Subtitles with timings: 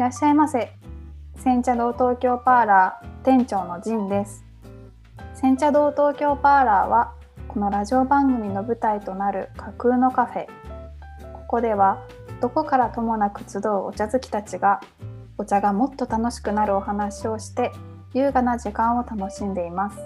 [0.00, 0.72] らっしゃいませ。
[1.36, 4.46] 煎茶堂東京パーラー店長のジンです。
[5.34, 7.12] 煎茶堂東京パーラーは
[7.48, 10.46] このラジオ番組の舞台となる架空のカフェ。
[11.34, 12.02] ここでは
[12.40, 14.80] どこからともなく集うお茶好きたちが
[15.36, 17.70] お茶がもっと楽しくなるお話をして
[18.14, 19.98] 優雅な時間を楽しんでいます。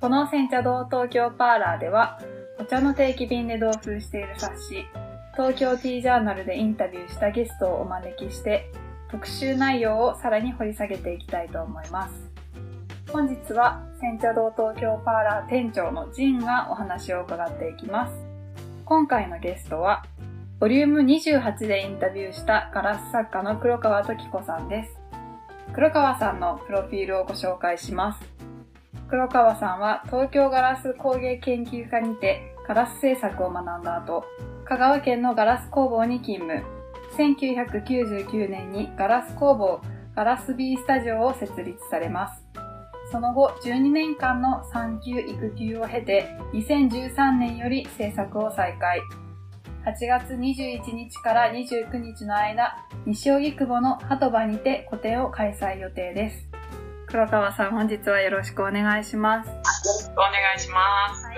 [0.00, 2.20] この煎茶堂東京パーラーでは
[2.60, 4.86] お茶の定期便で同封している冊子
[5.32, 8.70] 東京ティージャーナルでインタビューしたゲストをお招きして
[9.12, 12.14] 特集内容をさらに掘り下げていきたいと思います。
[13.12, 18.14] 本日は煎茶堂東京パーラー店長のジンがお話を伺っていきます。
[18.86, 20.02] 今回のゲストは
[20.60, 24.98] ボリューム28でインタビューしたガラス作家の黒川時子さんです。
[25.74, 28.20] 黒川さんのプロフィールをご紹介します。
[29.10, 34.24] 黒川さんは東京ガラス工芸研究科にてガラス製作を学んだ後、
[34.64, 36.81] 香川県のガラス工房に勤務。
[37.16, 39.80] 1999年にガラス工房
[40.14, 42.44] ガラス B スタジオを設立されます。
[43.10, 49.00] その後12年間の産休育休を経て2013年より制作を再開。
[49.84, 56.48] 8月21日から29日の間、西荻窪の鳩場にて個展を開催予定です。
[57.06, 59.48] 黒川さん、本日はよろしくお願いします。
[59.48, 61.26] よろしくお願いします。
[61.26, 61.36] はい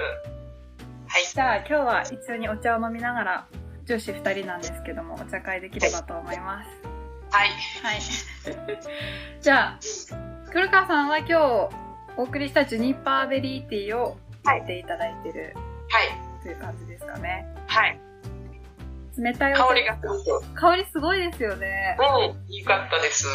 [1.15, 1.25] はい。
[1.33, 3.47] じゃあ今日は一緒にお茶を飲みながら
[3.87, 6.69] 女子2人なんですけどもお茶会できればと思います。
[7.31, 7.49] はい。
[7.83, 8.01] はい。
[9.41, 9.79] じゃあ
[10.51, 11.35] 黒川さんは今日
[12.17, 15.55] お送りしたジュニパーベリーティーを入れていただいてる
[15.89, 16.43] はい。
[16.43, 17.47] という感じですかね。
[17.67, 18.01] はい。
[19.19, 19.99] 冷たい香りが。
[20.55, 21.97] 香りすごいですよね。
[21.99, 22.55] うん。
[22.55, 23.27] いいかったです。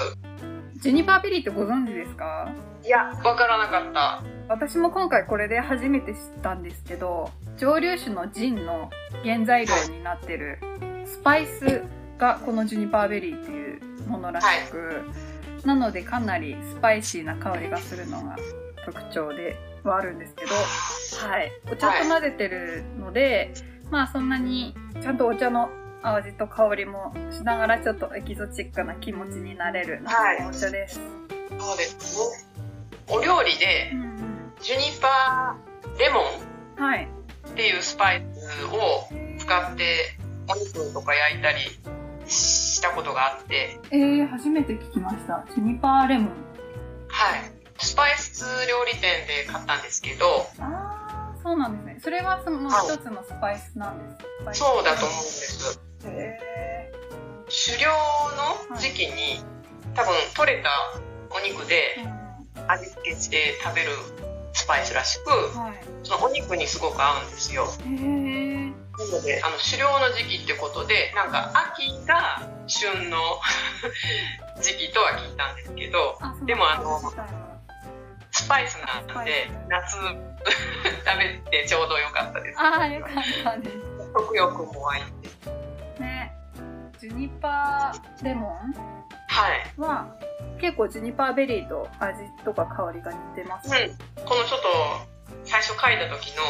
[0.79, 2.49] ジュニパーベリーってご存知ですか？
[2.85, 4.23] いや、わからなかった。
[4.47, 8.89] 私も今回これで初めて知ったんですけど蒸留酒のジンの
[9.23, 10.57] 原材料になってる
[11.05, 11.83] スパイス
[12.17, 15.03] がこのジュニパーベリーっていうものらしく、
[15.65, 18.37] なのでかなりスパイシーな香りがするのが
[18.85, 20.55] 特徴ではあるんですけど、
[21.27, 23.53] はい、お茶と混ぜてるので、
[23.91, 25.69] まあそんなにちゃんとお茶の
[26.03, 30.99] 味と香りもしながらちょっとエキゾチックな気持ちになれるはいお茶です。
[31.59, 32.49] そうですね。
[33.07, 33.91] お料理で
[34.61, 37.07] ジュニパーレモンはい。
[37.49, 39.07] っていうスパイスを
[39.37, 40.17] 使って
[40.47, 41.59] お肉とか焼いたり
[42.27, 45.45] したことがあって、えー、初めて聞きました。
[45.53, 46.27] ジュニパーレモン。
[47.07, 47.51] はい。
[47.79, 51.99] スパイス料理店で買ったんですけど、ああ、そうなんですね。
[52.03, 54.59] それはそのはい一つのスパイスなんです。
[54.59, 55.88] そうだと思うんです。
[56.05, 56.39] へ
[57.49, 57.89] 狩猟
[58.71, 59.43] の時期に
[59.95, 60.69] 多分取れた
[61.31, 61.97] お肉で
[62.67, 63.89] 味付けして食べる
[64.53, 65.73] スパイスらしく、はい。
[66.03, 67.65] そのお肉にすごく合うんですよ。
[67.65, 73.17] なので、あの、狩猟の時期ってことで、なんか秋が旬の
[74.61, 76.99] 時期とは聞いたんですけど、でもあの
[78.31, 82.59] スパイスなんで、夏 食べてちょうどよかったです。
[82.59, 83.69] ああ、よかったで
[84.17, 85.58] 食欲も湧いて。
[87.09, 88.49] ジュニパーレモ
[89.27, 89.73] はい。
[89.77, 90.15] ンは
[90.61, 93.69] 結構ジュニパーベリーと味とか香りが似てます。
[93.69, 94.25] うん。
[94.25, 94.67] このちょっと、
[95.45, 96.43] 最初嗅いだ時の、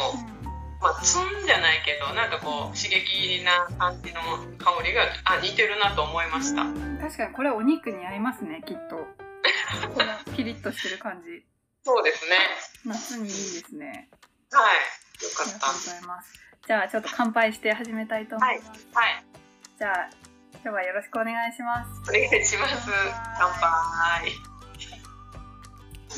[0.82, 4.20] まあ、ツンじゃないけど、なんかこう、刺激な感じの
[4.58, 6.62] 香りが、あ、似てるなと思いました。
[6.62, 8.96] うん確かにこれお肉に合いますね、きっと。
[8.96, 9.06] こ
[10.04, 11.44] のピリッとしてる感じ。
[11.82, 12.36] そうですね。
[12.84, 13.34] 夏にいいで
[13.66, 14.10] すね。
[14.52, 15.24] はい。
[15.24, 16.34] よかっありがとうございます。
[16.66, 18.86] じゃあちょっと乾杯して始めたいと思います。
[18.92, 19.00] た。
[19.00, 19.24] はい。
[19.78, 20.10] じゃあ
[20.62, 21.88] 今日はよろしくお願いします。
[22.10, 22.90] お願いします。
[23.38, 24.28] 乾杯。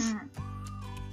[0.00, 0.30] うん。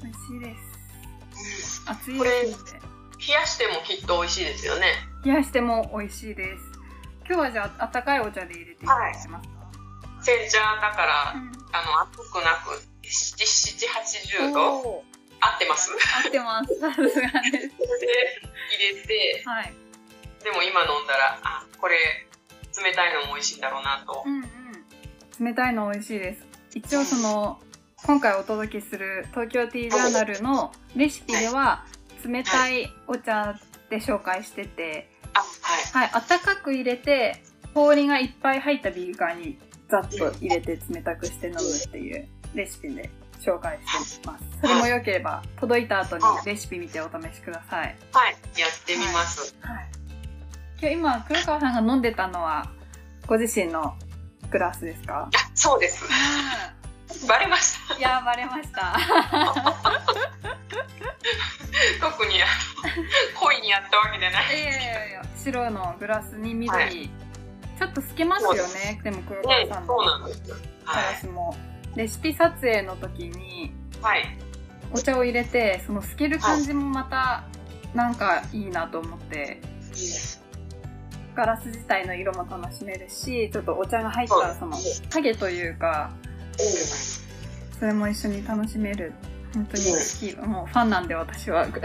[0.01, 1.83] 美味しいです。
[1.85, 2.73] 暑いこれです。
[2.73, 4.95] 冷やしてもきっと美味しいですよね。
[5.23, 6.63] 冷やしても美味しいです。
[7.27, 9.61] 今日はじゃあ温かいお茶で入れていただけますか、
[10.21, 13.37] 煎茶だから、うんあの、熱くなく、7、
[14.49, 14.79] 80度？
[14.79, 15.05] おー
[15.39, 15.91] 合ってます？
[16.25, 16.79] 合ってます。
[16.79, 17.21] さすがです。
[17.21, 17.69] で、
[18.73, 19.73] 入れて、はい。
[20.43, 22.25] でも今飲んだら、あ、これ、
[22.83, 24.29] 冷たいのも美味しいんだろうなとう。
[24.29, 25.45] んうん。
[25.45, 26.45] 冷たいの美味しいです。
[26.75, 27.59] 一応その、
[28.05, 31.85] 今回お届けする東京ティージャーナルのレシピでは、
[32.25, 33.59] 冷たいお茶
[33.89, 35.39] で紹介してて、あ、
[35.93, 36.09] はい。
[36.09, 37.41] はい、温かく入れて、
[37.73, 39.57] 氷がいっぱい入ったビーカーに
[39.89, 43.09] ざっと入れて冷たくして飲むっていうレシピで
[43.39, 44.45] 紹介してます。
[44.61, 47.95] それも良ければ、届いた後にレシピ見てお試しください。
[48.13, 48.35] はい。
[48.59, 49.55] やってみます。
[49.61, 49.98] はい。
[50.81, 52.69] 今日今、黒川さんが飲んでたのは、
[53.27, 53.95] ご自身の
[54.49, 55.29] グラスですか？
[55.35, 56.05] あ、そうです。
[57.27, 57.95] バレました。
[57.97, 58.97] いや、バレました。
[62.01, 62.39] 特に、
[63.39, 64.59] 恋にやったわけじゃない。
[64.59, 67.09] いやいやいや、白のグラスに緑、はい
[67.79, 68.99] ちょっと透けますよね。
[69.05, 70.57] でも黒川さんのそうなんですよ。
[70.85, 71.97] ガはい。
[71.97, 74.37] レシピ撮影の時にはい。
[74.91, 77.45] お茶を入れて、その透ける感じもまた
[77.93, 79.61] なんかいいなと思って、
[79.93, 80.38] いいです。
[81.39, 84.75] ガラス自体の色も楽しめるし、ちょっとお茶が入ったその
[85.09, 86.11] 影というか、
[87.79, 89.13] それも一緒に楽しめる。
[89.53, 90.35] 本当に好き。
[90.45, 91.61] もうファンなんで私は。
[91.61, 91.79] ありが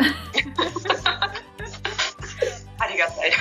[3.07, 3.33] たい。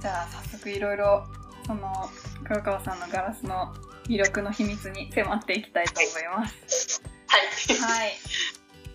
[0.00, 1.26] じゃあ早速いろいろ
[1.66, 2.08] その
[2.44, 3.74] 黒川さんのガラスの
[4.08, 7.02] 魅力の秘密に迫っていきたいと思います。
[7.26, 7.42] はい。
[7.76, 8.12] はい。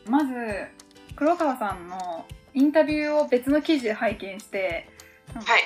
[0.10, 0.34] まず
[1.16, 4.90] 黒川さんのインタビューを別の記事で拝見して、
[5.36, 5.64] はい。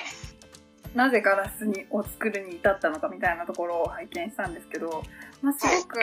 [0.94, 5.02] なぜガラスにを作るに至ったのかみたいなところを拝見したんですけど、
[5.42, 5.98] まあ、すごく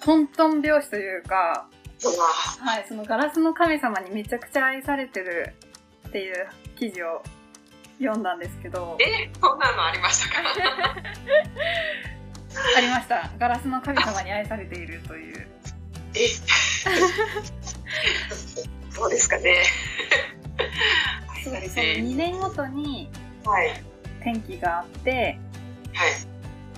[0.00, 1.68] トントン拍子というか、
[2.60, 5.54] はい、そのガラスの神様にめちゃくちゃ愛されてる
[6.08, 7.22] っていう記事を
[8.00, 10.42] 読んだんですけど、え、そんなのありましたか？
[12.76, 13.30] ありました。
[13.38, 15.46] ガラスの神様に愛されているという。
[16.14, 16.26] え？
[18.90, 19.62] そうですかね。
[21.44, 23.08] そう愛されそのて2年ごとに
[23.44, 23.82] はい。
[24.20, 25.38] 転機があって、
[25.92, 26.12] はい。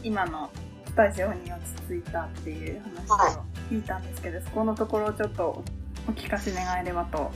[0.02, 0.50] 今の
[0.86, 5.64] スタジオに落ち着いたっていう話を聞いたんですけど、そこのところをちょっと
[6.08, 7.30] お聞かせ願えればと。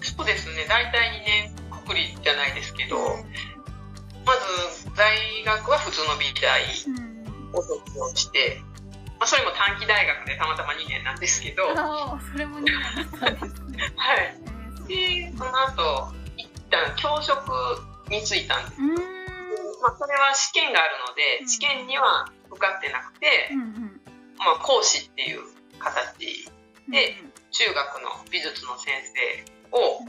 [0.00, 0.66] そうですね。
[0.68, 2.96] 大体2年くくりじゃないですけど、
[4.26, 4.32] ま
[4.80, 7.12] ず在学は普通の美大うん。
[7.54, 8.60] を卒業して、
[9.18, 11.74] まあ、それも短期大学でたまたま2年なんですけど、はい。
[11.76, 12.74] ああ、それも2年
[13.20, 13.78] だったんですね。
[15.32, 17.38] で、その後、一旦教職
[18.08, 19.11] に就いたんです。
[19.82, 19.90] うん。
[19.90, 24.00] まあ、それは試験があるのでう、ん試験には受かってなくてう、ん
[24.38, 25.42] まあ、講師っていう
[25.78, 26.46] 形
[26.86, 26.92] うん。
[26.92, 27.16] で
[27.52, 30.00] 中学の美術の先生を、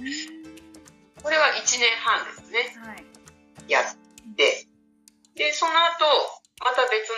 [1.22, 3.04] これは1年半ですね、はい。
[3.68, 3.84] やっ
[4.36, 4.68] て、
[5.36, 6.06] で、その後、
[6.64, 7.16] また別の、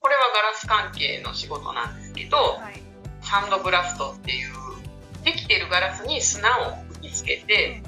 [0.00, 2.82] これはガラス関係の仕事なんですけど、はい。
[3.22, 4.54] サンドブラストっていう、
[5.24, 7.82] できてるガラスに砂を吹きつけて、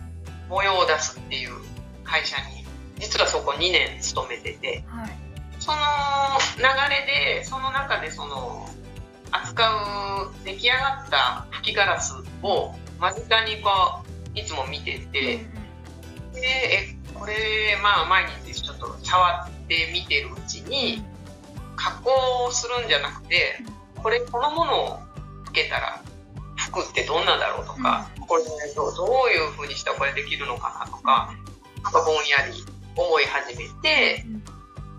[0.49, 1.50] 模様を出すっていう
[2.05, 2.62] 会社に、
[3.02, 5.10] 実はそこ2年勤めてて、はい。
[5.58, 5.78] その
[6.56, 8.69] 流れで、その中でその、
[9.32, 13.70] 扱う出来上がった吹きガラスを間近にこ
[14.34, 15.44] う、いつも見てて、で、
[16.40, 21.02] え、これ、まあ毎日ちょっと触って見てるうちに、
[21.75, 23.58] 加工するんじゃなくて、
[24.00, 24.98] これこのものを
[25.46, 26.02] 吹けたら、
[26.56, 28.44] 服ってどんなだろうとか、これ
[28.75, 31.34] どうどういう風にしたらこれできるのかなとか、
[31.82, 34.25] なんかぼんやり思い始めて、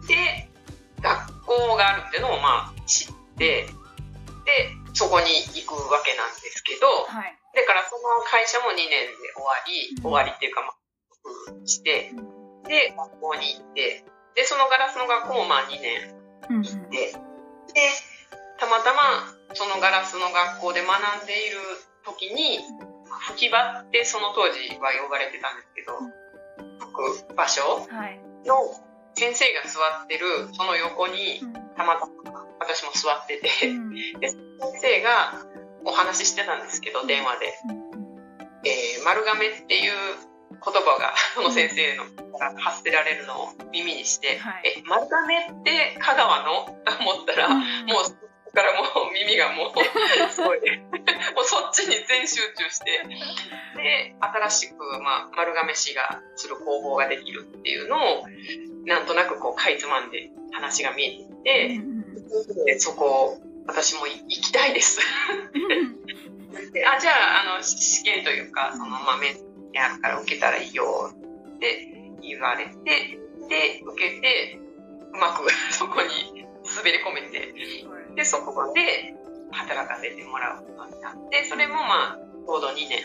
[0.08, 0.50] で、
[1.02, 3.68] 学校があるっていうのをまあ知って、
[4.46, 7.38] で、そこに行くわけなんですけど、はい。
[7.56, 12.12] だからその会社も2年で終わり、うん終わりっていうかまあ、して、
[12.68, 14.06] で、学校に行って、
[14.36, 16.62] で、そのガラスの学校もまあ2年うん。
[16.90, 17.18] で、で、
[18.60, 21.58] たまたまそのガラスの学校で学んでいる
[22.06, 22.60] 時に、
[23.30, 26.00] 吹き場ってその当時は呼ばれてたんですけど、
[26.80, 26.92] 吹
[27.28, 27.88] く場所。
[28.46, 28.56] の
[29.16, 31.40] 先生が座ってるその横に
[31.78, 33.48] たまたま私も座ってて、
[34.20, 34.38] で先
[34.82, 35.46] 生が
[35.86, 37.54] お話ししてたんですけど、電話で。
[38.66, 39.92] えー丸亀っていう
[40.64, 42.06] 言葉がその先生の
[42.38, 46.72] から発せられるのを耳にして、はいえ、丸亀って香川のと
[47.02, 47.56] 思ったら、も
[48.02, 50.60] うそこからもう耳がもうすごい、
[51.44, 52.86] そっちに全集中して、
[53.76, 58.26] で、新しく、まあ、丸亀市がする工房ができるっていうのを、
[58.86, 61.82] なんとなくこう、かいつまんで話が見えてきて、
[62.66, 65.00] でそこ、私も行きたいです。
[66.74, 69.36] であ、じゃあ、あの、試験というか、その、まあ、面
[69.72, 71.12] にあるから受けたらいいよ
[71.56, 73.20] って言われて、
[73.50, 74.60] で、受けて、
[75.14, 76.46] うまくそこに
[76.76, 77.54] 滑り込めて、
[78.16, 79.14] で、そこで
[79.54, 83.00] 働かせてもらうことになって、それもまあ、ちょうど2年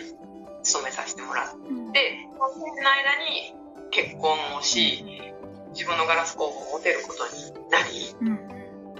[0.62, 3.54] 勤めさせてもらって、その2年の間に
[3.90, 5.04] 結婚をし、
[5.72, 8.14] 自分のガラス工房を持てることになり、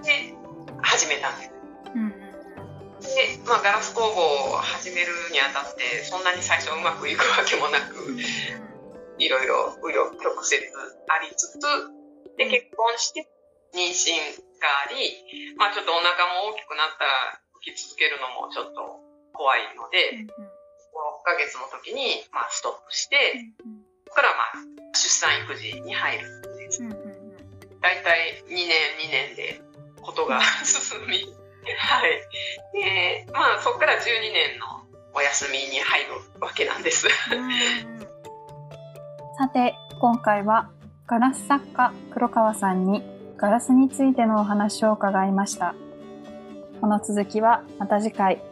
[0.02, 0.35] で、
[0.83, 1.59] 始めたんです。
[3.14, 8.17] で、まあ、ガラス工房を始めるにあたって、そんなに最初うまくいくわけもなく、
[9.19, 10.59] いろいろ紆余曲折
[11.09, 11.59] ありつつ、
[12.37, 13.28] で、結婚して、
[13.75, 23.16] 妊娠があり、まあ、ちょっとお腹も大きくなったら、吹き続けるのもちょっと怖いので、6ヶ月の時に、まあ、ストップして、
[24.06, 26.82] そこからまあ、出産育児に入るんです。
[27.80, 29.60] 大体2年、2年で
[30.02, 31.22] ことが 進み、
[31.76, 32.22] はい。
[32.72, 34.82] で、まあ、そこから12年の
[35.14, 37.08] お休みに入るわけなんです。
[39.38, 40.70] さて、今回は
[41.06, 45.76] ガラス作家黒川さんにガラスについてのお話を伺いました。
[46.80, 48.42] この続きはまた次回